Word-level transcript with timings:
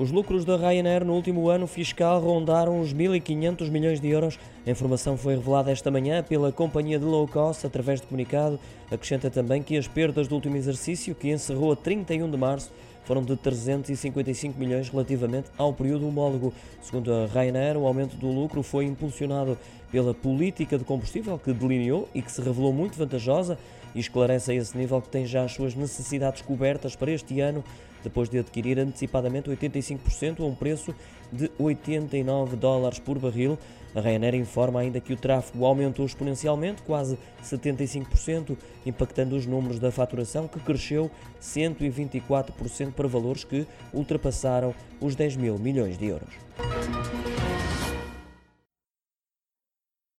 Os 0.00 0.10
lucros 0.10 0.46
da 0.46 0.56
Ryanair 0.56 1.04
no 1.04 1.12
último 1.12 1.50
ano 1.50 1.66
fiscal 1.66 2.22
rondaram 2.22 2.80
os 2.80 2.94
1.500 2.94 3.68
milhões 3.68 4.00
de 4.00 4.08
euros. 4.08 4.38
A 4.66 4.70
informação 4.70 5.14
foi 5.14 5.34
revelada 5.34 5.70
esta 5.70 5.90
manhã 5.90 6.22
pela 6.22 6.50
companhia 6.50 6.98
de 6.98 7.04
low 7.04 7.28
cost 7.28 7.66
através 7.66 8.00
de 8.00 8.06
comunicado. 8.06 8.58
Acrescenta 8.90 9.28
também 9.28 9.62
que 9.62 9.76
as 9.76 9.86
perdas 9.86 10.26
do 10.26 10.34
último 10.34 10.56
exercício, 10.56 11.14
que 11.14 11.30
encerrou 11.30 11.72
a 11.72 11.76
31 11.76 12.30
de 12.30 12.36
março, 12.38 12.72
foram 13.04 13.22
de 13.22 13.36
355 13.36 14.58
milhões 14.58 14.88
relativamente 14.88 15.50
ao 15.58 15.70
período 15.74 16.08
homólogo. 16.08 16.54
Segundo 16.80 17.12
a 17.12 17.26
Ryanair, 17.26 17.76
o 17.76 17.86
aumento 17.86 18.16
do 18.16 18.28
lucro 18.28 18.62
foi 18.62 18.86
impulsionado 18.86 19.58
pela 19.92 20.14
política 20.14 20.78
de 20.78 20.84
combustível 20.84 21.38
que 21.38 21.52
delineou 21.52 22.08
e 22.14 22.22
que 22.22 22.32
se 22.32 22.40
revelou 22.40 22.72
muito 22.72 22.96
vantajosa 22.96 23.58
e 23.94 24.00
esclarece 24.00 24.50
a 24.50 24.54
esse 24.54 24.78
nível 24.78 25.02
que 25.02 25.10
tem 25.10 25.26
já 25.26 25.44
as 25.44 25.52
suas 25.52 25.74
necessidades 25.74 26.40
cobertas 26.40 26.96
para 26.96 27.10
este 27.10 27.38
ano, 27.40 27.62
depois 28.02 28.28
de 28.28 28.38
adquirir 28.38 28.78
antecipadamente 28.78 29.50
85% 29.50 30.40
a 30.40 30.44
um 30.44 30.54
preço 30.54 30.94
de 31.32 31.50
89 31.58 32.56
dólares 32.56 32.98
por 32.98 33.18
barril. 33.18 33.58
A 33.94 34.00
Ryanair 34.00 34.36
informa 34.36 34.80
ainda 34.80 35.00
que 35.00 35.12
o 35.12 35.16
tráfego 35.16 35.64
aumentou 35.64 36.06
exponencialmente, 36.06 36.82
quase 36.82 37.18
75%, 37.42 38.56
impactando 38.86 39.34
os 39.34 39.46
números 39.46 39.80
da 39.80 39.90
faturação, 39.90 40.46
que 40.46 40.60
cresceu 40.60 41.10
124% 41.42 42.92
para 42.92 43.08
valores 43.08 43.42
que 43.42 43.66
ultrapassaram 43.92 44.74
os 45.00 45.16
10 45.16 45.36
mil 45.36 45.58
milhões 45.58 45.98
de 45.98 46.06
euros. 46.06 46.30